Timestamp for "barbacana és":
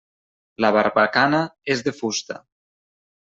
0.77-1.83